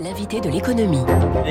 L'invité 0.00 0.40
de 0.40 0.48
l'économie. 0.48 1.02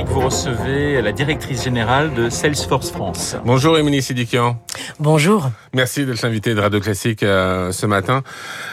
Vous 0.06 0.22
recevez 0.22 1.02
la 1.02 1.12
directrice 1.12 1.66
générale 1.66 2.14
de 2.14 2.30
Salesforce 2.30 2.92
France. 2.92 3.36
Bonjour 3.44 3.78
Émilie 3.78 4.02
Sidikian. 4.02 4.58
Bonjour. 5.00 5.50
Merci 5.74 6.06
d'être 6.06 6.22
l'invité 6.22 6.56
de 6.56 6.62
Radio 6.62 6.80
Classique 6.80 7.24
euh, 7.24 7.74
ce 7.74 7.86
matin. 7.86 8.24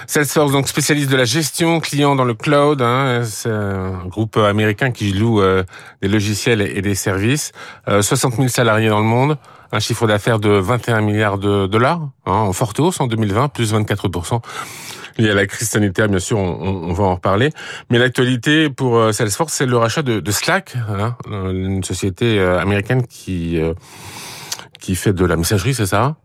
Salesforce, 0.06 0.52
donc 0.52 0.68
spécialiste 0.68 1.10
de 1.10 1.16
la 1.16 1.24
gestion 1.24 1.80
client 1.80 2.14
dans 2.14 2.24
le 2.24 2.34
cloud. 2.34 2.82
Hein, 2.82 3.22
c'est 3.24 3.50
un 3.50 4.06
groupe 4.06 4.36
américain 4.36 4.92
qui 4.92 5.12
loue 5.12 5.40
euh, 5.40 5.64
des 6.02 6.08
logiciels 6.08 6.60
et, 6.60 6.80
des 6.80 6.94
services. 6.94 7.50
60 7.88 8.34
euh, 8.34 8.36
000 8.36 8.48
salariés 8.48 8.90
dans 8.90 9.00
le 9.00 9.06
monde. 9.06 9.38
Un 9.72 9.80
chiffre 9.80 10.06
d'affaires 10.06 10.38
de 10.38 10.50
21 10.50 11.00
milliards 11.00 11.38
de 11.38 11.66
dollars, 11.66 12.00
hein, 12.26 12.32
en 12.32 12.52
forte 12.52 12.78
hausse 12.78 13.00
en 13.00 13.08
2020, 13.08 13.48
plus 13.48 13.72
24 13.72 14.08
y 15.18 15.30
a 15.30 15.34
la 15.34 15.46
crise 15.46 15.68
sanitaire, 15.68 16.08
bien 16.08 16.18
sûr, 16.18 16.38
on, 16.38 16.92
va 16.92 17.04
en 17.04 17.14
reparler. 17.14 17.50
Mais 17.90 17.98
l'actualité 17.98 18.70
pour 18.70 18.96
euh, 18.96 19.12
Salesforce, 19.12 19.52
c'est 19.52 19.66
le 19.66 19.76
rachat 19.76 20.02
de, 20.02 20.30
Slack, 20.30 20.74
hein, 20.88 21.16
une 21.30 21.84
société 21.84 22.38
euh, 22.38 22.58
américaine 22.58 23.06
qui 23.06 23.60
euh, 23.60 23.74
qui 24.80 24.96
fait 24.96 25.12
de 25.12 25.24
la 25.24 25.36
messagerie, 25.36 25.74
c'est 25.74 25.86
ça? 25.86 26.02
euh, 26.04 26.23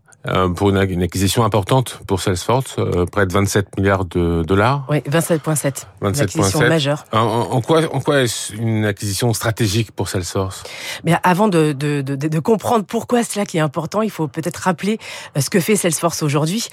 pour 0.54 0.70
une, 0.70 0.76
acquisition 0.76 1.44
importante 1.44 2.00
pour 2.06 2.20
Salesforce, 2.20 2.76
euh, 2.78 3.06
près 3.06 3.26
de 3.26 3.32
27 3.32 3.78
milliards 3.78 4.04
de 4.04 4.42
dollars. 4.42 4.84
Oui, 4.90 4.98
27,7. 4.98 5.86
27,7. 6.02 6.22
acquisition 6.22 6.60
majeure. 6.60 7.04
En, 7.12 7.18
en, 7.18 7.60
quoi, 7.62 7.82
en 7.94 8.00
quoi 8.00 8.22
est-ce 8.22 8.52
une 8.54 8.84
acquisition 8.84 9.32
stratégique 9.32 9.92
pour 9.92 10.08
Salesforce? 10.08 10.62
Mais 11.04 11.14
avant 11.22 11.48
de, 11.48 11.72
de, 11.72 12.02
de, 12.02 12.16
de, 12.16 12.38
comprendre 12.38 12.84
pourquoi 12.84 13.24
cela 13.24 13.46
qui 13.46 13.56
est 13.56 13.60
important, 13.60 14.02
il 14.02 14.10
faut 14.10 14.28
peut-être 14.28 14.58
rappeler 14.58 14.98
euh, 15.36 15.40
ce 15.40 15.48
que 15.48 15.58
fait 15.60 15.76
Salesforce 15.76 16.22
aujourd'hui. 16.22 16.68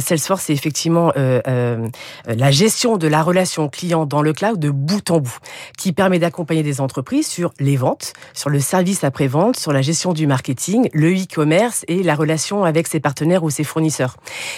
Salesforce, 0.00 0.44
c'est 0.44 0.52
effectivement 0.52 1.12
euh, 1.16 1.88
la 2.26 2.50
gestion 2.50 2.96
de 2.96 3.08
la 3.08 3.22
relation 3.22 3.68
client 3.68 4.04
dans 4.04 4.22
le 4.22 4.32
cloud 4.32 4.58
de 4.58 4.70
bout 4.70 5.10
en 5.10 5.20
bout, 5.20 5.38
qui 5.78 5.92
permet 5.92 6.18
d'accompagner 6.18 6.62
des 6.62 6.80
entreprises 6.80 7.26
sur 7.26 7.52
les 7.58 7.76
ventes, 7.76 8.12
sur 8.34 8.50
le 8.50 8.60
service 8.60 9.04
après-vente, 9.04 9.56
sur 9.56 9.72
la 9.72 9.82
gestion 9.82 10.12
du 10.12 10.26
marketing, 10.26 10.88
le 10.92 11.12
e-commerce 11.12 11.84
et 11.88 12.02
la 12.02 12.14
relation 12.14 12.64
avec 12.64 12.89
ses 12.90 13.00
partenaires 13.00 13.44
ou 13.44 13.50
ses 13.50 13.64
fournisseurs. 13.64 14.16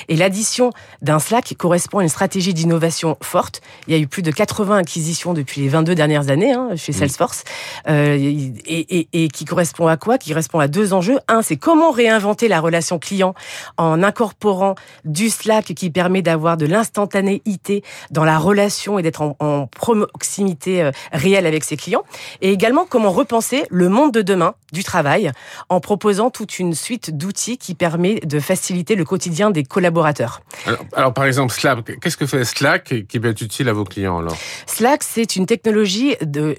Et 0.09 0.17
l'addition 0.17 0.71
d'un 1.03 1.19
Slack 1.19 1.55
correspond 1.59 1.99
à 1.99 2.03
une 2.03 2.09
stratégie 2.09 2.55
d'innovation 2.55 3.17
forte. 3.23 3.61
Il 3.87 3.95
y 3.95 3.97
a 3.97 4.01
eu 4.01 4.07
plus 4.07 4.23
de 4.23 4.31
80 4.31 4.79
acquisitions 4.79 5.35
depuis 5.35 5.61
les 5.61 5.69
22 5.69 5.95
dernières 5.95 6.31
années 6.31 6.53
hein, 6.53 6.71
chez 6.77 6.93
Salesforce. 6.93 7.45
Euh, 7.89 8.17
et, 8.17 8.99
et, 8.99 9.09
et, 9.13 9.29
qui 9.29 9.45
correspond 9.45 9.87
à 9.87 9.97
quoi? 9.97 10.19
Qui 10.19 10.31
correspond 10.31 10.59
à 10.59 10.69
deux 10.69 10.93
enjeux. 10.93 11.19
Un, 11.29 11.43
c'est 11.43 11.57
comment 11.57 11.91
réinventer 11.91 12.49
la 12.49 12.61
relation 12.61 12.99
client 12.99 13.35
en 13.77 14.03
incorporant 14.03 14.75
du 15.05 15.31
Slack 15.31 15.75
qui 15.75 15.91
permet 15.91 16.23
d'avoir 16.23 16.57
de 16.57 16.67
l'instantanéité 16.67 17.83
dans 18.11 18.25
la 18.25 18.39
relation 18.39 18.99
et 18.99 19.03
d'être 19.03 19.23
en, 19.23 19.37
en, 19.41 19.67
proximité 19.67 20.83
euh, 20.83 20.91
réelle 21.13 21.47
avec 21.47 21.65
ses 21.65 21.77
clients. 21.77 22.03
Et 22.41 22.51
également, 22.53 22.87
comment 22.89 23.11
repenser 23.11 23.65
le 23.71 23.89
monde 23.89 24.13
de 24.13 24.23
demain 24.23 24.55
du 24.73 24.85
travail 24.85 25.31
en 25.69 25.81
proposant 25.81 26.31
toute 26.31 26.59
une 26.59 26.75
suite 26.75 27.17
d'outils 27.17 27.59
qui 27.59 27.75
permet 27.75 28.21
de 28.25 28.41
faciliter 28.41 28.95
le 28.95 29.05
quotidien 29.05 29.51
des 29.51 29.65
collaborateurs. 29.65 30.43
Alors, 30.95 31.13
par 31.13 31.25
exemple, 31.25 31.53
Slack, 31.53 31.99
qu'est-ce 32.01 32.17
que 32.17 32.27
fait 32.27 32.45
Slack 32.45 32.95
qui 33.09 33.21
peut 33.21 33.29
être 33.29 33.41
utile 33.41 33.69
à 33.69 33.73
vos 33.73 33.85
clients 33.85 34.19
alors? 34.19 34.37
Slack, 34.67 35.03
c'est 35.03 35.37
une 35.37 35.47
technologie 35.47 36.17
de, 36.21 36.57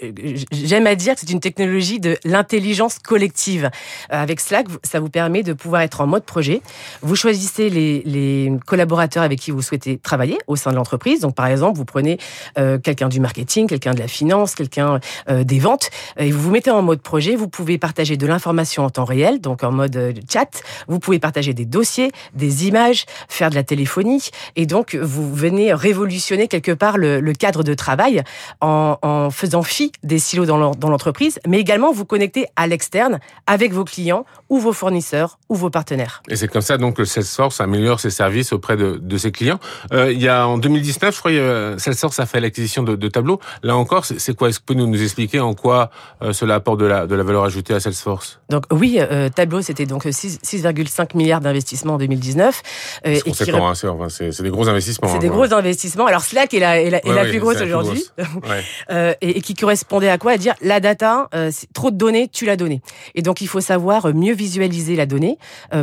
j'aime 0.51 0.87
à 0.87 0.95
dire 0.95 1.15
que 1.15 1.21
c'est 1.21 1.31
une 1.31 1.39
technologie 1.39 1.99
de 1.99 2.17
l'intelligence 2.23 2.99
collective. 2.99 3.69
Euh, 4.11 4.21
avec 4.21 4.39
Slack, 4.39 4.67
ça 4.83 4.99
vous 4.99 5.09
permet 5.09 5.43
de 5.43 5.53
pouvoir 5.53 5.81
être 5.81 6.01
en 6.01 6.07
mode 6.07 6.23
projet. 6.23 6.61
Vous 7.01 7.15
choisissez 7.15 7.69
les, 7.69 8.01
les 8.05 8.51
collaborateurs 8.65 9.23
avec 9.23 9.39
qui 9.39 9.51
vous 9.51 9.61
souhaitez 9.61 9.97
travailler 9.97 10.37
au 10.47 10.55
sein 10.55 10.71
de 10.71 10.75
l'entreprise. 10.75 11.21
Donc, 11.21 11.35
par 11.35 11.47
exemple, 11.47 11.77
vous 11.77 11.85
prenez 11.85 12.17
euh, 12.57 12.77
quelqu'un 12.77 13.09
du 13.09 13.19
marketing, 13.19 13.67
quelqu'un 13.67 13.93
de 13.93 13.99
la 13.99 14.07
finance, 14.07 14.55
quelqu'un 14.55 14.99
euh, 15.29 15.43
des 15.43 15.59
ventes, 15.59 15.89
et 16.17 16.31
vous 16.31 16.41
vous 16.41 16.51
mettez 16.51 16.71
en 16.71 16.81
mode 16.81 17.01
projet. 17.01 17.35
Vous 17.35 17.47
pouvez 17.47 17.77
partager 17.77 18.17
de 18.17 18.27
l'information 18.27 18.83
en 18.83 18.89
temps 18.89 19.05
réel, 19.05 19.39
donc 19.39 19.63
en 19.63 19.71
mode 19.71 20.13
chat. 20.31 20.61
Vous 20.87 20.99
pouvez 20.99 21.19
partager 21.19 21.52
des 21.53 21.65
dossiers, 21.65 22.11
des 22.33 22.67
images, 22.67 23.05
faire 23.27 23.49
de 23.49 23.55
la 23.55 23.63
téléphonie. 23.63 24.29
Et 24.55 24.65
donc, 24.65 24.95
vous 24.95 25.33
venez 25.33 25.73
révolutionner 25.73 26.47
quelque 26.47 26.71
part 26.71 26.97
le, 26.97 27.33
cadre 27.33 27.63
de 27.63 27.73
travail 27.73 28.23
en, 28.61 29.29
faisant 29.31 29.63
fi 29.63 29.91
des 30.03 30.19
silos 30.19 30.45
dans 30.45 30.89
l'entreprise, 30.89 31.39
mais 31.47 31.59
également 31.59 31.91
vous 31.91 32.05
connecter 32.05 32.45
à 32.55 32.67
l'externe 32.67 33.19
avec 33.47 33.73
vos 33.73 33.83
clients 33.83 34.25
ou 34.49 34.59
vos 34.59 34.73
fournisseurs 34.73 35.39
ou 35.49 35.55
vos 35.55 35.69
partenaires. 35.69 36.21
Et 36.29 36.35
c'est 36.35 36.47
comme 36.47 36.61
ça 36.61 36.77
donc 36.77 36.97
que 36.97 37.05
Salesforce 37.05 37.61
améliore 37.61 37.99
ses 37.99 38.09
services 38.09 38.53
auprès 38.53 38.77
de, 38.77 39.17
ses 39.17 39.31
clients. 39.31 39.59
Euh, 39.91 40.11
il 40.11 40.21
y 40.21 40.27
a 40.27 40.47
en 40.47 40.57
2019, 40.57 41.13
je 41.13 41.19
crois, 41.19 41.31
euh, 41.31 41.77
Salesforce 41.77 42.19
a 42.19 42.25
fait 42.25 42.39
l'acquisition 42.39 42.83
de, 42.83 42.95
de 42.95 43.07
Tableau. 43.07 43.39
Là 43.63 43.75
encore, 43.75 44.05
c'est 44.05 44.35
quoi? 44.35 44.49
Est-ce 44.49 44.59
que 44.59 44.73
vous 44.73 44.79
pouvez 44.79 44.87
nous, 44.87 45.01
expliquer 45.01 45.39
en 45.39 45.53
quoi 45.53 45.89
euh, 46.21 46.33
cela 46.33 46.55
apporte 46.55 46.79
de 46.79 46.85
la, 46.85 47.07
de 47.07 47.15
la 47.15 47.23
valeur 47.23 47.43
ajoutée 47.43 47.73
à 47.73 47.79
Salesforce? 47.79 48.39
Donc 48.49 48.65
oui, 48.71 48.99
Tableau, 49.35 49.61
c'était 49.61 49.85
donc 49.85 50.05
6,5 50.05 51.17
milliards 51.17 51.41
d'investissements 51.43 51.93
en 51.93 51.97
2019. 51.97 52.61
Euh, 53.05 53.15
c'est 53.15 53.21
conséquent, 53.21 53.67
hein, 53.67 53.73
c'est 54.09 54.41
des 54.41 54.49
gros 54.49 54.67
investissements. 54.67 55.07
C'est 55.07 55.19
des 55.19 55.27
hein, 55.27 55.31
gros 55.31 55.53
investissements. 55.53 56.05
Alors 56.05 56.23
Slack 56.23 56.53
est 56.53 56.59
la, 56.59 56.81
est 56.81 56.89
la, 56.89 57.25
plus 57.25 57.39
grosse 57.39 57.61
aujourd'hui. 57.61 58.03
euh, 58.89 59.13
et, 59.21 59.37
et, 59.37 59.41
qui 59.41 59.53
correspondait 59.53 60.09
à 60.09 60.17
quoi? 60.17 60.33
À 60.33 60.37
dire 60.37 60.55
la 60.61 60.79
data, 60.79 61.29
euh, 61.35 61.51
trop 61.73 61.91
de 61.91 61.97
données, 61.97 62.27
tu 62.27 62.45
l'as 62.45 62.55
donnée. 62.55 62.81
Et 63.15 63.21
donc 63.21 63.41
il 63.41 63.47
faut 63.47 63.61
savoir 63.61 64.13
mieux 64.13 64.33
visualiser 64.33 64.95
la 64.95 65.05
donnée 65.05 65.37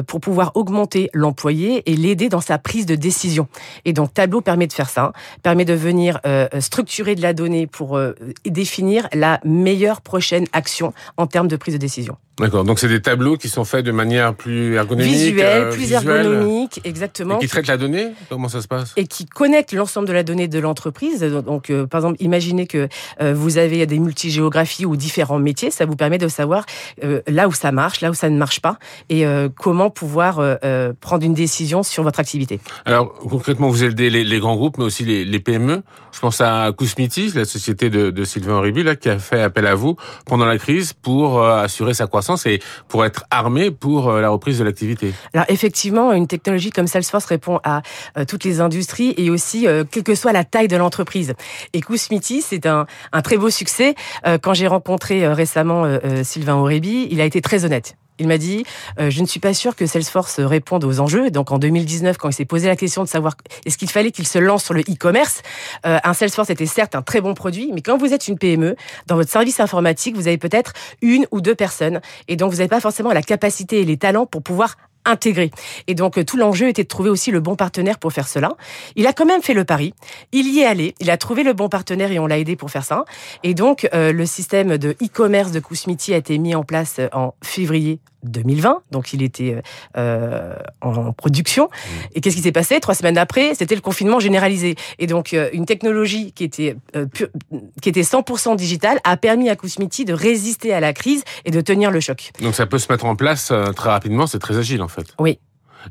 pour 0.07 0.21
pouvoir 0.21 0.53
augmenter 0.55 1.11
l'employé 1.13 1.83
et 1.91 1.97
l'aider 1.97 2.29
dans 2.29 2.41
sa 2.41 2.59
prise 2.59 2.87
de 2.87 2.95
décision. 2.95 3.49
Et 3.85 3.93
donc 3.93 4.15
Tableau 4.15 4.41
permet 4.41 4.67
de 4.67 4.73
faire 4.73 4.89
ça, 4.89 5.13
permet 5.43 5.65
de 5.65 5.75
venir 5.75 6.21
structurer 6.59 7.15
de 7.15 7.23
la 7.23 7.33
donnée 7.33 7.67
pour 7.67 8.01
définir 8.45 9.09
la 9.13 9.41
meilleure 9.45 10.01
prochaine 10.01 10.47
action 10.53 10.93
en 11.17 11.27
termes 11.27 11.49
de 11.49 11.57
prise 11.57 11.75
de 11.75 11.79
décision. 11.79 12.17
D'accord. 12.41 12.65
Donc 12.65 12.79
c'est 12.79 12.89
des 12.89 13.03
tableaux 13.03 13.37
qui 13.37 13.49
sont 13.49 13.65
faits 13.65 13.85
de 13.85 13.93
manière 13.93 14.35
plus 14.35 14.75
ergonomique, 14.75 15.13
visuelle, 15.13 15.65
euh, 15.65 15.73
plus 15.73 15.93
ergonomique, 15.93 16.81
exactement. 16.85 17.39
Et 17.39 17.43
qui 17.43 17.49
traitent 17.49 17.67
la 17.67 17.77
donnée. 17.77 18.09
Comment 18.29 18.49
ça 18.49 18.63
se 18.63 18.69
passe? 18.69 18.93
Et 18.97 19.07
qui 19.07 19.27
connectent 19.27 19.73
l'ensemble 19.73 20.09
de 20.09 20.13
la 20.13 20.23
donnée 20.23 20.49
de 20.49 20.59
l'entreprise. 20.59 21.21
Donc, 21.21 21.71
euh, 21.71 21.87
par 21.87 22.01
exemple, 22.01 22.17
imaginez 22.21 22.67
que 22.67 22.89
euh, 23.21 23.35
vous 23.35 23.59
avez 23.59 23.87
des 23.87 23.99
multigéographies 23.99 24.87
ou 24.87 24.97
différents 24.97 25.39
métiers. 25.39 25.71
Ça 25.71 25.85
vous 25.85 25.97
permet 25.97 26.19
de 26.19 26.29
savoir 26.29 26.65
là 27.27 27.49
où 27.49 27.53
ça 27.53 27.73
marche, 27.73 28.01
là 28.01 28.11
où 28.11 28.15
ça 28.15 28.31
ne 28.31 28.37
marche 28.37 28.61
pas, 28.61 28.79
et 29.09 29.25
comment 29.59 29.91
pouvoir 29.91 30.59
prendre 31.01 31.25
une 31.25 31.35
décision 31.35 31.83
sur 31.83 32.03
votre 32.03 32.21
activité. 32.21 32.61
Alors 32.85 33.13
concrètement, 33.15 33.69
vous 33.69 33.85
aidez 33.85 34.11
les, 34.11 34.25
les 34.25 34.39
grands 34.39 34.57
groupes, 34.57 34.79
mais 34.79 34.85
aussi 34.85 35.05
les, 35.05 35.25
les, 35.25 35.41
PME. 35.41 35.83
Je 36.13 36.21
pense 36.21 36.41
à 36.41 36.71
Kousmiti, 36.77 37.33
la 37.35 37.45
société 37.45 37.91
de, 37.91 38.11
de 38.11 38.25
Sylvain 38.25 38.55
Oribi, 38.55 38.83
là, 38.83 38.97
qui 38.97 39.09
a 39.09 39.19
fait 39.19 39.43
appel 39.43 39.67
à 39.67 39.75
vous 39.75 39.97
pendant 40.27 40.47
la 40.47 40.59
crise 40.59 40.93
pour 40.93 41.43
assurer 41.45 41.95
sa 41.95 42.07
croissance 42.07 42.30
et 42.47 42.61
pour 42.89 43.05
être 43.05 43.25
armé 43.31 43.71
pour 43.71 44.09
euh, 44.09 44.21
la 44.21 44.29
reprise 44.29 44.59
de 44.59 44.65
l'activité. 44.65 45.13
Alors 45.35 45.47
effectivement, 45.49 46.13
une 46.13 46.27
technologie 46.27 46.71
comme 46.71 46.87
Salesforce 46.87 47.25
répond 47.27 47.61
à 47.65 47.83
euh, 48.17 48.25
toutes 48.25 48.45
les 48.45 48.61
industries 48.61 49.15
et 49.17 49.31
aussi 49.31 49.67
euh, 49.67 49.85
quelle 49.89 50.03
que 50.03 50.15
soit 50.15 50.33
la 50.33 50.45
taille 50.45 50.69
de 50.69 50.77
l'entreprise. 50.77 51.35
Et 51.73 51.81
Kousmiti, 51.81 52.43
c'est 52.43 52.67
un, 52.67 52.87
un, 53.13 53.23
très 53.23 53.37
beau 53.37 53.51
succès. 53.51 53.95
quand 54.43 54.55
j'ai 54.55 54.67
rencontré 54.67 55.27
récemment 55.27 55.85
Sylvain 56.23 56.55
Aurébi, 56.55 57.09
il 57.11 57.21
a 57.21 57.25
été 57.25 57.41
très 57.41 57.65
honnête. 57.65 57.97
Il 58.21 58.29
m'a 58.29 58.39
dit 58.39 58.65
euh, 59.01 59.11
je 59.11 59.21
ne 59.23 59.27
suis 59.27 59.41
pas 59.41 59.55
sûr 59.55 59.75
que 59.75 59.87
Salesforce 59.87 60.41
réponde 60.41 60.85
aux 60.85 61.01
enjeux. 61.01 61.31
donc 61.31 61.51
en 61.51 61.59
2019, 61.59 62.19
quand 62.19 62.29
il 62.29 62.35
s'est 62.35 62.45
posé 62.45 62.69
la 62.69 62.77
question 62.77 63.03
de 63.03 63.09
savoir 63.09 63.35
est-ce 63.65 63.79
qu'il 63.79 63.91
fallait 63.91 64.11
qu'il 64.11 64.27
se 64.27 64.39
lance 64.39 64.63
sur 64.63 64.75
le 64.75 64.83
e-commerce, 64.83 65.43
euh, 65.87 65.99
un 66.05 66.13
Salesforce 66.13 66.51
était 66.51 66.67
certes 66.67 66.95
un 66.95 67.03
très 67.03 67.21
bon 67.21 67.35
produit, 67.35 67.71
mais 67.73 67.81
quand 67.81 67.97
vous 67.97 68.13
êtes 68.13 68.29
une 68.29 68.39
PME, 68.39 68.77
dans 69.07 69.17
votre 69.17 69.31
service 69.31 69.59
informatique, 69.59 70.15
vous 70.15 70.29
avez 70.29 70.39
peut-être 70.39 70.75
une 71.01 71.27
ou 71.31 71.41
deux 71.41 71.55
personnes, 71.55 72.01
et 72.29 72.37
donc 72.37 72.51
vous 72.51 72.59
n'avez 72.59 72.69
pas 72.69 72.81
forcément 72.81 73.13
la 73.13 73.23
capacité 73.23 73.81
et 73.81 73.85
les 73.85 73.97
talents 73.97 74.27
pour 74.27 74.43
pouvoir 74.43 74.77
intégré. 75.05 75.51
Et 75.87 75.95
donc 75.95 76.19
euh, 76.19 76.25
tout 76.25 76.37
l'enjeu 76.37 76.69
était 76.69 76.83
de 76.83 76.89
trouver 76.89 77.11
aussi 77.11 77.31
le 77.31 77.41
bon 77.41 77.57
partenaire 77.57 77.99
pour 77.99 78.13
faire 78.13 78.29
cela. 78.29 78.53
Il 78.97 79.07
a 79.07 79.13
quand 79.13 79.27
même 79.27 79.43
fait 79.43 79.55
le 79.55 79.65
pari. 79.65 79.95
Il 80.33 80.49
y 80.49 80.61
est 80.61 80.67
allé. 80.67 80.95
Il 81.01 81.11
a 81.11 81.17
trouvé 81.17 81.43
le 81.43 81.53
bon 81.53 81.69
partenaire 81.69 82.13
et 82.13 82.19
on 82.19 82.27
l'a 82.27 82.39
aidé 82.39 82.57
pour 82.57 82.71
faire 82.71 82.85
ça. 82.85 83.05
Et 83.43 83.55
donc 83.55 83.89
euh, 83.95 84.13
le 84.13 84.27
système 84.27 84.79
de 84.79 84.91
e-commerce 85.03 85.53
de 85.53 85.61
Kousmiti 85.61 86.15
a 86.15 86.17
été 86.17 86.39
mis 86.39 86.55
en 86.55 86.63
place 86.63 86.97
euh, 86.99 87.09
en 87.13 87.35
février 87.43 88.01
2020, 88.25 88.83
donc 88.91 89.13
il 89.13 89.23
était 89.23 89.63
euh, 89.97 90.55
en 90.81 91.13
production. 91.13 91.65
Mmh. 91.65 91.89
Et 92.15 92.21
qu'est-ce 92.21 92.37
qui 92.37 92.43
s'est 92.43 92.53
passé? 92.53 92.81
Trois 92.81 92.95
semaines 92.95 93.19
après, 93.19 93.55
c'était 93.55 93.75
le 93.75 93.81
confinement 93.81 94.21
généralisé. 94.21 94.77
Et 94.99 95.07
donc 95.07 95.37
une 95.53 95.67
technologie 95.67 96.33
qui 96.33 96.45
était 96.45 96.77
qui 97.83 97.89
était 97.89 98.03
100% 98.03 98.57
digitale 98.57 98.99
a 99.05 99.17
permis 99.17 99.49
à 99.49 99.57
Kousmiti 99.57 100.05
de 100.05 100.13
résister 100.13 100.73
à 100.73 100.81
la 100.81 100.93
crise 100.93 101.25
et 101.45 101.51
de 101.51 101.61
tenir 101.61 101.91
le 101.91 102.01
choc. 102.01 102.31
Donc 102.41 102.55
ça 102.55 102.67
peut 102.67 102.79
se 102.79 102.91
mettre 102.93 103.05
en 103.05 103.17
place 103.17 103.53
très 103.77 103.91
rapidement, 103.91 104.27
c'est 104.27 104.39
très 104.39 104.57
agile 104.59 104.83
en 104.83 104.89
fait. 104.89 105.15
Oui. 105.19 105.39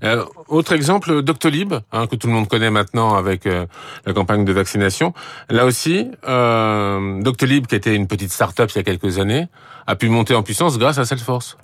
Euh, 0.04 0.26
autre 0.48 0.74
exemple, 0.74 1.22
Doctolib, 1.22 1.74
hein, 1.92 2.08
que 2.08 2.16
tout 2.16 2.28
le 2.28 2.34
monde 2.34 2.48
connaît 2.48 2.70
maintenant 2.70 3.16
avec 3.16 3.46
euh, 3.46 3.66
la 4.06 4.14
campagne 4.14 4.46
de 4.46 4.54
vaccination. 4.54 5.14
Là 5.50 5.66
aussi, 5.66 6.08
euh, 6.28 7.22
Doctolib, 7.22 7.68
qui 7.68 7.76
était 7.76 7.96
une 7.96 8.08
petite 8.08 8.32
start-up 8.32 8.70
il 8.74 8.78
y 8.78 8.80
a 8.80 8.84
quelques 8.84 9.20
années, 9.20 9.48
a 9.88 9.96
pu 9.96 10.08
monter 10.08 10.36
en 10.36 10.44
puissance 10.44 10.78
grâce 10.78 11.00
à 11.00 11.06
Salesforce. 11.06 11.58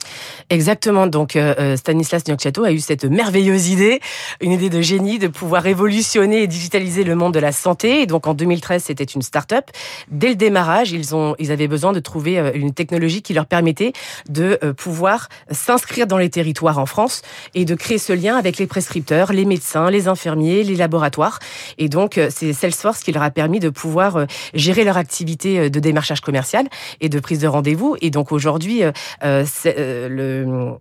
Exactement. 0.49 1.05
Donc 1.05 1.37
Stanislas 1.75 2.23
Niocchiato 2.27 2.63
a 2.63 2.71
eu 2.71 2.79
cette 2.79 3.05
merveilleuse 3.05 3.69
idée, 3.69 3.99
une 4.41 4.51
idée 4.51 4.71
de 4.71 4.81
génie, 4.81 5.19
de 5.19 5.27
pouvoir 5.27 5.61
révolutionner 5.61 6.41
et 6.41 6.47
digitaliser 6.47 7.03
le 7.03 7.13
monde 7.13 7.35
de 7.35 7.39
la 7.39 7.51
santé. 7.51 8.01
Et 8.01 8.07
donc 8.07 8.25
en 8.25 8.33
2013, 8.33 8.85
c'était 8.85 9.03
une 9.03 9.21
start-up. 9.21 9.65
Dès 10.09 10.29
le 10.29 10.35
démarrage, 10.35 10.91
ils 10.91 11.15
ont, 11.15 11.35
ils 11.37 11.51
avaient 11.51 11.67
besoin 11.67 11.93
de 11.93 11.99
trouver 11.99 12.39
une 12.55 12.73
technologie 12.73 13.21
qui 13.21 13.35
leur 13.35 13.45
permettait 13.45 13.93
de 14.27 14.57
pouvoir 14.75 15.29
s'inscrire 15.51 16.07
dans 16.07 16.17
les 16.17 16.31
territoires 16.31 16.79
en 16.79 16.87
France 16.87 17.21
et 17.53 17.63
de 17.63 17.75
créer 17.75 17.99
ce 17.99 18.11
lien 18.15 18.37
avec 18.37 18.57
les 18.57 18.67
prescripteurs, 18.67 19.33
les 19.33 19.45
médecins, 19.45 19.89
les 19.89 20.07
infirmiers, 20.07 20.63
les 20.63 20.75
laboratoires. 20.75 21.39
Et 21.77 21.89
donc 21.89 22.19
c'est 22.29 22.53
Salesforce 22.53 23.01
qui 23.03 23.11
leur 23.11 23.23
a 23.23 23.31
permis 23.31 23.59
de 23.59 23.69
pouvoir 23.69 24.25
gérer 24.53 24.83
leur 24.83 24.97
activité 24.97 25.69
de 25.69 25.79
démarchage 25.79 26.21
commercial 26.21 26.67
et 27.01 27.09
de 27.09 27.19
prise 27.19 27.39
de 27.39 27.47
rendez-vous. 27.47 27.95
Et 28.01 28.09
donc 28.09 28.31
aujourd'hui, 28.31 28.83
euh, 28.83 28.91
euh, 29.23 30.09
le 30.09 30.73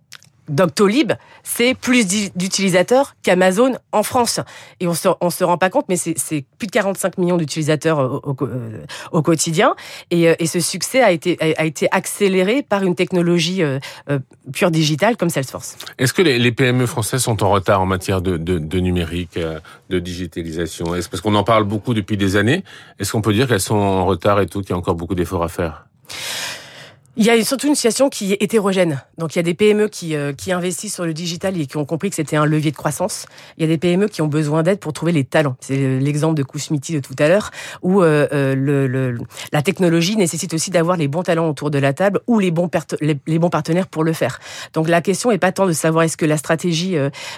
Doctolib, 0.48 1.12
c'est 1.42 1.74
plus 1.74 2.06
d'utilisateurs 2.34 3.16
qu'Amazon 3.22 3.74
en 3.92 4.02
France. 4.02 4.40
Et 4.80 4.86
on 4.86 4.94
se, 4.94 5.08
on 5.20 5.30
se 5.30 5.44
rend 5.44 5.58
pas 5.58 5.70
compte, 5.70 5.86
mais 5.88 5.96
c'est 5.96 6.44
plus 6.58 6.66
de 6.66 6.72
45 6.72 7.18
millions 7.18 7.36
d'utilisateurs 7.36 7.98
au, 7.98 8.36
euh, 8.42 8.84
au, 9.12 9.22
quotidien. 9.22 9.74
Et, 10.10 10.24
et, 10.38 10.46
ce 10.46 10.60
succès 10.60 11.02
a 11.02 11.12
été, 11.12 11.38
a 11.58 11.64
été 11.64 11.88
accéléré 11.90 12.62
par 12.62 12.82
une 12.82 12.94
technologie 12.94 13.62
euh, 13.62 13.78
pure 14.52 14.70
digitale 14.70 15.16
comme 15.16 15.30
Salesforce. 15.30 15.76
Est-ce 15.98 16.12
que 16.12 16.22
les, 16.22 16.38
les, 16.38 16.52
PME 16.52 16.86
françaises 16.86 17.22
sont 17.22 17.42
en 17.42 17.50
retard 17.50 17.80
en 17.80 17.86
matière 17.86 18.20
de, 18.20 18.36
de, 18.36 18.58
de 18.58 18.80
numérique, 18.80 19.38
de 19.90 19.98
digitalisation? 19.98 20.94
Est-ce 20.94 21.08
parce 21.08 21.20
qu'on 21.20 21.34
en 21.34 21.44
parle 21.44 21.64
beaucoup 21.64 21.94
depuis 21.94 22.16
des 22.16 22.36
années 22.36 22.64
Est-ce 22.98 23.12
qu'on 23.12 23.22
peut 23.22 23.32
dire 23.32 23.48
qu'elles 23.48 23.60
sont 23.60 23.74
en 23.74 24.04
retard 24.04 24.40
et 24.40 24.46
tout, 24.46 24.60
qu'il 24.60 24.70
y 24.70 24.72
a 24.74 24.76
encore 24.76 24.94
beaucoup 24.94 25.14
d'efforts 25.14 25.42
à 25.42 25.48
faire? 25.48 25.86
Il 27.16 27.24
y 27.24 27.30
a 27.30 27.44
surtout 27.44 27.68
une 27.68 27.76
situation 27.76 28.08
qui 28.08 28.32
est 28.32 28.42
hétérogène. 28.42 29.00
Donc 29.18 29.34
il 29.34 29.38
y 29.38 29.40
a 29.40 29.44
des 29.44 29.54
PME 29.54 29.86
qui, 29.86 30.16
euh, 30.16 30.32
qui 30.32 30.50
investissent 30.50 30.94
sur 30.94 31.04
le 31.04 31.14
digital 31.14 31.60
et 31.60 31.66
qui 31.66 31.76
ont 31.76 31.84
compris 31.84 32.10
que 32.10 32.16
c'était 32.16 32.36
un 32.36 32.44
levier 32.44 32.72
de 32.72 32.76
croissance. 32.76 33.26
Il 33.56 33.62
y 33.62 33.64
a 33.64 33.68
des 33.68 33.78
PME 33.78 34.08
qui 34.08 34.20
ont 34.20 34.26
besoin 34.26 34.64
d'aide 34.64 34.80
pour 34.80 34.92
trouver 34.92 35.12
les 35.12 35.24
talents. 35.24 35.54
C'est 35.60 35.76
l'exemple 36.00 36.34
de 36.34 36.42
Kousmiti 36.42 36.94
de 36.94 36.98
tout 36.98 37.14
à 37.20 37.28
l'heure, 37.28 37.52
où 37.82 38.02
euh, 38.02 38.26
euh, 38.32 38.56
le, 38.56 38.88
le, 38.88 39.16
la 39.52 39.62
technologie 39.62 40.16
nécessite 40.16 40.54
aussi 40.54 40.70
d'avoir 40.70 40.96
les 40.96 41.06
bons 41.06 41.22
talents 41.22 41.48
autour 41.48 41.70
de 41.70 41.78
la 41.78 41.92
table 41.92 42.20
ou 42.26 42.40
les 42.40 42.50
bons, 42.50 42.68
les, 43.00 43.38
bons 43.38 43.50
partenaires 43.50 43.86
pour 43.86 44.02
le 44.02 44.12
faire. 44.12 44.40
Donc 44.72 44.88
la 44.88 45.00
question 45.00 45.30
est 45.30 45.38
pas 45.38 45.52
tant 45.52 45.66
de 45.66 45.72
savoir 45.72 46.04
est-ce 46.04 46.16
que 46.16 46.26
la 46.26 46.36
stratégie 46.36 46.96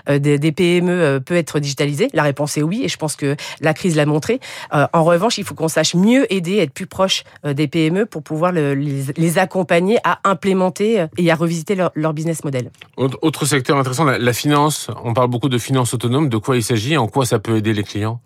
des, 0.08 0.38
des, 0.38 0.52
PME 0.52 1.20
peut 1.20 1.36
être 1.36 1.60
digitalisée. 1.60 2.08
La 2.14 2.22
réponse 2.22 2.56
est 2.56 2.62
oui, 2.62 2.82
et 2.84 2.88
je 2.88 2.96
pense 2.96 3.16
que 3.16 3.36
la 3.60 3.74
crise 3.74 3.96
l'a 3.96 4.06
montré. 4.06 4.40
en 4.70 5.04
revanche, 5.04 5.38
il 5.38 5.44
faut 5.44 5.54
qu'on 5.54 5.68
sache 5.68 5.94
mieux 5.94 6.32
aider, 6.32 6.56
être 6.58 6.72
plus 6.72 6.86
proche 6.86 7.24
des 7.44 7.68
PME 7.68 8.06
pour 8.06 8.22
pouvoir 8.22 8.52
le, 8.52 8.74
les, 8.74 9.04
les 9.16 9.38
accompagner 9.38 9.65
à 10.04 10.18
implémenter 10.24 11.00
euh, 11.00 11.06
et 11.16 11.30
à 11.30 11.34
revisiter 11.34 11.74
leur, 11.74 11.90
leur 11.94 12.12
business 12.12 12.44
model. 12.44 12.70
Autre 12.96 13.44
secteur 13.46 13.76
intéressant, 13.76 14.04
la, 14.04 14.18
la, 14.18 14.32
finance. 14.32 14.88
On 15.04 15.14
parle 15.14 15.28
beaucoup 15.28 15.48
de 15.48 15.58
finance 15.58 15.94
autonome. 15.94 16.28
De 16.28 16.36
quoi 16.36 16.56
il 16.56 16.62
s'agit 16.62 16.96
En 16.96 17.08
quoi 17.08 17.26
ça 17.26 17.38
peut 17.38 17.56
aider 17.56 17.72
les 17.72 17.84
clients? 17.84 18.20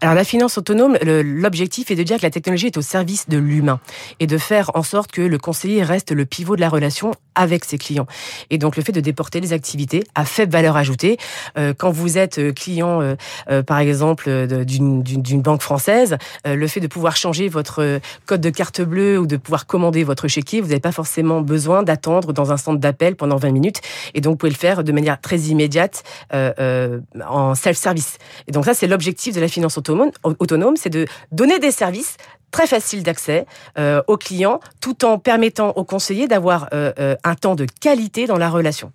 Alors 0.00 0.14
la 0.14 0.24
finance 0.24 0.58
autonome, 0.58 0.96
l'objectif 1.02 1.90
est 1.90 1.96
de 1.96 2.02
dire 2.02 2.18
que 2.18 2.22
la 2.22 2.30
technologie 2.30 2.66
est 2.66 2.76
au 2.76 2.82
service 2.82 3.28
de 3.28 3.38
l'humain 3.38 3.80
et 4.18 4.26
de 4.26 4.38
faire 4.38 4.70
en 4.74 4.82
sorte 4.82 5.12
que 5.12 5.22
le 5.22 5.38
conseiller 5.38 5.82
reste 5.82 6.12
le 6.12 6.26
pivot 6.26 6.56
de 6.56 6.60
la 6.60 6.68
relation 6.68 7.12
avec 7.34 7.64
ses 7.64 7.78
clients. 7.78 8.06
Et 8.50 8.58
donc 8.58 8.76
le 8.76 8.82
fait 8.82 8.92
de 8.92 9.00
déporter 9.00 9.40
les 9.40 9.52
activités 9.52 10.04
à 10.14 10.24
faible 10.24 10.52
valeur 10.52 10.76
ajoutée. 10.76 11.18
Euh, 11.58 11.74
quand 11.76 11.90
vous 11.90 12.18
êtes 12.18 12.38
euh, 12.38 12.52
client, 12.52 13.00
euh, 13.48 13.62
par 13.62 13.78
exemple, 13.78 14.46
d'une 14.64 15.42
banque 15.42 15.62
française, 15.62 16.16
le 16.44 16.66
fait 16.66 16.80
de 16.80 16.86
pouvoir 16.86 17.16
changer 17.16 17.48
votre 17.48 18.00
code 18.26 18.40
de 18.40 18.50
carte 18.50 18.80
bleue 18.80 19.18
ou 19.18 19.26
de 19.26 19.36
pouvoir 19.36 19.66
commander 19.66 20.04
votre 20.04 20.28
chéquier, 20.28 20.60
vous 20.60 20.68
n'avez 20.68 20.80
pas 20.80 20.92
forcément 20.92 21.40
besoin 21.40 21.82
d'attendre 21.82 22.32
dans 22.32 22.52
un 22.52 22.56
centre 22.56 22.78
d'appel 22.78 23.16
pendant 23.16 23.36
20 23.36 23.50
minutes. 23.50 23.80
Et 24.14 24.20
donc 24.20 24.32
vous 24.32 24.36
pouvez 24.36 24.50
le 24.50 24.56
faire 24.56 24.84
de 24.84 24.92
manière 24.92 25.20
très 25.20 25.38
immédiate 25.38 26.02
en 26.32 27.54
self-service. 27.54 28.18
Et 28.48 28.52
donc 28.52 28.64
ça, 28.64 28.74
c'est 28.74 28.86
l'objectif 28.86 29.34
de 29.34 29.40
la 29.40 29.48
finance 29.48 29.78
autonome, 29.78 30.10
autonome 30.24 30.76
c'est 30.76 30.90
de 30.90 31.06
donner 31.32 31.58
des 31.58 31.70
services 31.70 32.16
très 32.50 32.66
facile 32.66 33.02
d'accès 33.02 33.46
euh, 33.78 34.02
aux 34.06 34.16
clients, 34.16 34.60
tout 34.80 35.04
en 35.04 35.18
permettant 35.18 35.70
aux 35.70 35.84
conseillers 35.84 36.28
d'avoir 36.28 36.68
euh, 36.72 36.92
euh, 36.98 37.16
un 37.24 37.34
temps 37.34 37.54
de 37.54 37.66
qualité 37.80 38.26
dans 38.26 38.38
la 38.38 38.50
relation. 38.50 38.92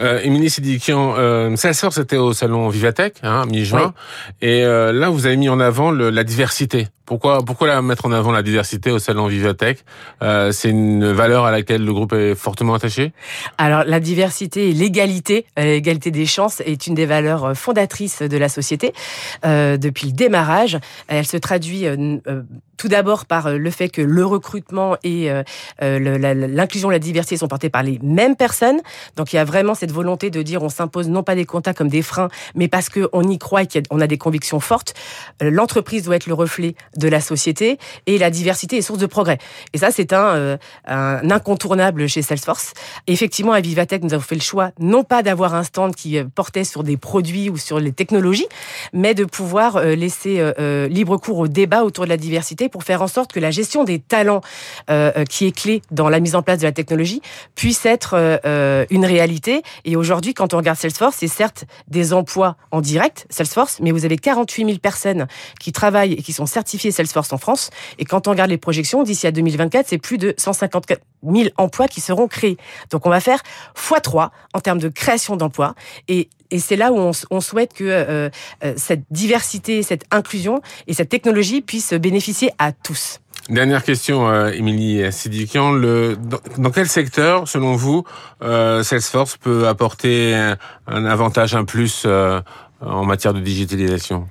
Euh, 0.00 0.20
Émilie 0.22 0.50
Sidikian, 0.50 1.14
euh, 1.16 1.54
Salesforce 1.56 1.96
c'était 1.96 2.16
au 2.16 2.32
salon 2.32 2.68
Vivatech, 2.68 3.14
hein, 3.22 3.46
mi-juin, 3.46 3.94
oui. 4.42 4.48
et 4.48 4.64
euh, 4.64 4.92
là 4.92 5.08
vous 5.08 5.26
avez 5.26 5.36
mis 5.36 5.48
en 5.48 5.60
avant 5.60 5.90
le, 5.90 6.10
la 6.10 6.24
diversité. 6.24 6.88
Pourquoi, 7.08 7.42
pourquoi 7.42 7.68
la 7.68 7.80
mettre 7.80 8.04
en 8.04 8.12
avant 8.12 8.32
la 8.32 8.42
diversité 8.42 8.90
au 8.90 8.98
salon 8.98 9.28
Vivatech 9.28 9.82
euh, 10.20 10.52
C'est 10.52 10.68
une 10.68 11.10
valeur 11.10 11.46
à 11.46 11.50
laquelle 11.50 11.82
le 11.82 11.94
groupe 11.94 12.12
est 12.12 12.34
fortement 12.34 12.74
attaché? 12.74 13.14
Alors 13.56 13.84
la 13.86 13.98
diversité 13.98 14.68
et 14.68 14.72
l'égalité, 14.74 15.46
euh, 15.58 15.64
l'égalité 15.64 16.10
des 16.10 16.26
chances 16.26 16.60
est 16.60 16.86
une 16.86 16.94
des 16.94 17.06
valeurs 17.06 17.46
euh, 17.46 17.54
fondatrices 17.54 18.20
de 18.20 18.36
la 18.36 18.50
société 18.50 18.92
euh, 19.46 19.78
depuis 19.78 20.08
le 20.08 20.12
démarrage. 20.12 20.78
Elle 21.06 21.26
se 21.26 21.38
traduit 21.38 21.86
euh, 21.86 22.18
tout 22.76 22.88
d'abord 22.88 23.24
par 23.24 23.52
le 23.52 23.70
fait 23.70 23.88
que 23.88 24.02
le 24.02 24.24
recrutement 24.24 24.96
et 25.02 25.32
l'inclusion, 25.80 26.90
la 26.90 27.00
diversité 27.00 27.36
sont 27.36 27.48
portés 27.48 27.70
par 27.70 27.82
les 27.82 27.98
mêmes 28.04 28.36
personnes. 28.36 28.78
Donc 29.16 29.32
il 29.32 29.36
y 29.36 29.38
a 29.40 29.44
vraiment 29.44 29.74
cette 29.74 29.90
volonté 29.90 30.30
de 30.30 30.42
dire 30.42 30.62
on 30.62 30.68
s'impose 30.68 31.08
non 31.08 31.24
pas 31.24 31.34
des 31.34 31.44
quotas 31.44 31.74
comme 31.74 31.88
des 31.88 32.02
freins, 32.02 32.28
mais 32.54 32.68
parce 32.68 32.88
qu'on 32.88 33.22
y 33.28 33.38
croit 33.38 33.62
et 33.62 33.66
qu'on 33.66 34.00
a 34.00 34.06
des 34.06 34.16
convictions 34.16 34.60
fortes. 34.60 34.94
L'entreprise 35.40 36.04
doit 36.04 36.14
être 36.14 36.28
le 36.28 36.34
reflet 36.34 36.76
de 36.98 37.08
la 37.08 37.20
société 37.20 37.78
et 38.06 38.18
la 38.18 38.30
diversité 38.30 38.76
est 38.76 38.82
source 38.82 38.98
de 38.98 39.06
progrès. 39.06 39.38
Et 39.72 39.78
ça, 39.78 39.90
c'est 39.90 40.12
un, 40.12 40.34
euh, 40.34 40.56
un, 40.86 41.30
incontournable 41.30 42.08
chez 42.08 42.22
Salesforce. 42.22 42.72
Effectivement, 43.06 43.52
à 43.52 43.60
Vivatech, 43.60 44.02
nous 44.02 44.14
avons 44.14 44.22
fait 44.22 44.34
le 44.34 44.40
choix 44.40 44.70
non 44.78 45.04
pas 45.04 45.22
d'avoir 45.22 45.54
un 45.54 45.62
stand 45.62 45.94
qui 45.94 46.18
euh, 46.18 46.24
portait 46.34 46.64
sur 46.64 46.82
des 46.82 46.96
produits 46.96 47.50
ou 47.50 47.56
sur 47.56 47.78
les 47.78 47.92
technologies, 47.92 48.48
mais 48.92 49.14
de 49.14 49.24
pouvoir 49.24 49.76
euh, 49.76 49.94
laisser 49.94 50.18
libre 50.88 51.16
cours 51.16 51.38
au 51.38 51.48
débat 51.48 51.84
autour 51.84 52.04
de 52.04 52.08
la 52.08 52.16
diversité 52.16 52.68
pour 52.68 52.84
faire 52.84 53.02
en 53.02 53.08
sorte 53.08 53.32
que 53.32 53.40
la 53.40 53.50
gestion 53.50 53.84
des 53.84 53.98
talents, 53.98 54.40
euh, 54.90 55.24
qui 55.24 55.46
est 55.46 55.52
clé 55.52 55.82
dans 55.90 56.08
la 56.08 56.20
mise 56.20 56.34
en 56.34 56.42
place 56.42 56.58
de 56.58 56.64
la 56.64 56.72
technologie, 56.72 57.22
puisse 57.54 57.86
être 57.86 58.14
une 58.90 59.04
réalité. 59.04 59.62
Et 59.84 59.96
aujourd'hui, 59.96 60.34
quand 60.34 60.54
on 60.54 60.58
regarde 60.58 60.78
Salesforce, 60.78 61.16
c'est 61.18 61.28
certes 61.28 61.64
des 61.88 62.12
emplois 62.12 62.56
en 62.70 62.80
direct, 62.80 63.26
Salesforce, 63.30 63.78
mais 63.80 63.90
vous 63.90 64.04
avez 64.04 64.16
48 64.16 64.64
000 64.64 64.78
personnes 64.78 65.26
qui 65.60 65.72
travaillent 65.72 66.14
et 66.14 66.22
qui 66.22 66.32
sont 66.32 66.46
certifiées 66.46 66.87
Salesforce 66.90 67.32
en 67.32 67.38
France. 67.38 67.70
Et 67.98 68.04
quand 68.04 68.28
on 68.28 68.30
regarde 68.30 68.50
les 68.50 68.58
projections, 68.58 69.02
d'ici 69.02 69.26
à 69.26 69.32
2024, 69.32 69.86
c'est 69.88 69.98
plus 69.98 70.18
de 70.18 70.34
154 70.36 71.00
000 71.22 71.48
emplois 71.56 71.88
qui 71.88 72.00
seront 72.00 72.28
créés. 72.28 72.58
Donc 72.90 73.06
on 73.06 73.10
va 73.10 73.20
faire 73.20 73.42
x3 73.76 74.30
en 74.54 74.60
termes 74.60 74.78
de 74.78 74.88
création 74.88 75.36
d'emplois. 75.36 75.74
Et 76.08 76.28
c'est 76.56 76.76
là 76.76 76.92
où 76.92 77.12
on, 77.30 77.40
souhaite 77.40 77.74
que 77.74 77.84
euh, 77.84 78.30
euh, 78.64 78.74
cette 78.76 79.02
diversité, 79.10 79.82
cette 79.82 80.04
inclusion 80.10 80.62
et 80.86 80.94
cette 80.94 81.10
technologie 81.10 81.60
puissent 81.60 81.92
bénéficier 81.92 82.50
à 82.58 82.72
tous. 82.72 83.20
Dernière 83.50 83.82
question, 83.82 84.28
euh, 84.28 84.50
Émilie 84.50 85.12
Sidikian. 85.12 85.72
Le, 85.72 86.16
dans, 86.56 86.70
quel 86.70 86.88
secteur, 86.88 87.46
selon 87.48 87.76
vous, 87.76 88.04
Salesforce 88.40 89.36
peut 89.36 89.68
apporter 89.68 90.34
un, 90.86 91.04
avantage, 91.04 91.54
un 91.54 91.64
plus 91.64 92.06
en 92.80 93.04
matière 93.04 93.34
de 93.34 93.40
digitalisation? 93.40 94.28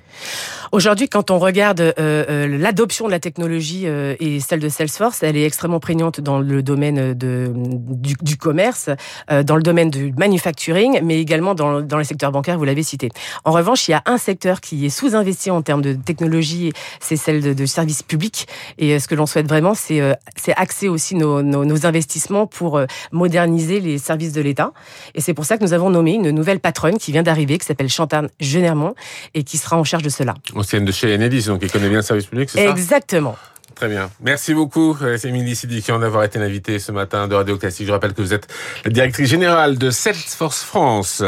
Aujourd'hui, 0.70 1.08
quand 1.08 1.30
on 1.30 1.38
regarde 1.38 1.80
euh, 1.80 1.92
euh, 1.98 2.58
l'adoption 2.58 3.06
de 3.06 3.10
la 3.10 3.20
technologie 3.20 3.84
euh, 3.86 4.14
et 4.20 4.38
celle 4.38 4.60
de 4.60 4.68
Salesforce, 4.68 5.22
elle 5.22 5.36
est 5.36 5.44
extrêmement 5.44 5.80
prégnante 5.80 6.20
dans 6.20 6.40
le 6.40 6.62
domaine 6.62 7.14
de, 7.14 7.50
du, 7.54 8.14
du 8.20 8.36
commerce, 8.36 8.90
euh, 9.30 9.42
dans 9.42 9.56
le 9.56 9.62
domaine 9.62 9.88
du 9.88 10.12
manufacturing, 10.12 11.00
mais 11.02 11.20
également 11.20 11.54
dans, 11.54 11.80
dans 11.80 11.96
le 11.96 12.04
secteur 12.04 12.32
bancaire, 12.32 12.58
vous 12.58 12.64
l'avez 12.64 12.82
cité. 12.82 13.08
En 13.44 13.52
revanche, 13.52 13.88
il 13.88 13.92
y 13.92 13.94
a 13.94 14.02
un 14.04 14.18
secteur 14.18 14.60
qui 14.60 14.84
est 14.84 14.90
sous-investi 14.90 15.50
en 15.50 15.62
termes 15.62 15.80
de 15.80 15.94
technologie, 15.94 16.72
c'est 17.00 17.16
celle 17.16 17.40
de, 17.40 17.54
de 17.54 17.66
services 17.66 18.02
publics. 18.02 18.46
Et 18.76 18.92
euh, 18.92 18.98
ce 18.98 19.08
que 19.08 19.14
l'on 19.14 19.26
souhaite 19.26 19.48
vraiment, 19.48 19.72
c'est 19.72 20.02
euh, 20.02 20.12
axer 20.56 20.88
aussi 20.88 21.14
nos, 21.14 21.40
nos, 21.42 21.64
nos, 21.64 21.86
investissements 21.86 22.46
pour 22.46 22.80
moderniser 23.12 23.80
les 23.80 23.98
services 23.98 24.32
de 24.32 24.40
l'État. 24.40 24.72
Et 25.14 25.20
c'est 25.20 25.32
pour 25.32 25.46
ça 25.46 25.56
que 25.56 25.64
nous 25.64 25.72
avons 25.72 25.88
nommé 25.88 26.12
une 26.12 26.30
nouvelle 26.30 26.60
patronne 26.60 26.98
qui 26.98 27.12
vient 27.12 27.22
d'arriver, 27.22 27.56
qui 27.56 27.64
s'appelle 27.64 27.88
Chantal 27.88 28.28
Genermont, 28.40 28.94
et 29.34 29.44
qui 29.44 29.56
sera 29.56 29.78
en 29.78 29.84
charge 29.84 30.02
de 30.02 30.10
cela 30.10 30.34
ancienne 30.58 30.84
de 30.84 30.92
chez 30.92 31.14
Enedis, 31.14 31.46
donc 31.46 31.60
il 31.62 31.70
connaît 31.70 31.88
bien 31.88 31.98
le 31.98 32.02
service 32.02 32.26
public, 32.26 32.50
c'est 32.50 32.64
ça 32.64 32.70
Exactement. 32.70 33.36
Très 33.74 33.88
bien. 33.88 34.10
Merci 34.20 34.54
beaucoup, 34.54 34.96
Émilie 35.22 35.54
Sidikian, 35.54 36.00
d'avoir 36.00 36.24
été 36.24 36.40
l'invité 36.40 36.80
ce 36.80 36.90
matin 36.90 37.28
de 37.28 37.36
Radio 37.36 37.56
Classique. 37.56 37.86
Je 37.86 37.92
rappelle 37.92 38.12
que 38.12 38.22
vous 38.22 38.34
êtes 38.34 38.48
la 38.84 38.90
directrice 38.90 39.28
générale 39.28 39.78
de 39.78 39.90
Salesforce 39.90 40.64
France. 40.64 41.22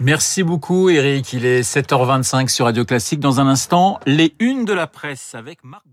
Merci 0.00 0.42
beaucoup, 0.42 0.90
Eric. 0.90 1.32
Il 1.32 1.46
est 1.46 1.62
7h25 1.62 2.48
sur 2.48 2.66
Radio 2.66 2.84
Classique. 2.84 3.18
Dans 3.18 3.40
un 3.40 3.46
instant, 3.46 3.98
les 4.04 4.34
unes 4.40 4.66
de 4.66 4.74
la 4.74 4.86
presse 4.86 5.34
avec 5.34 5.64
Marc 5.64 5.84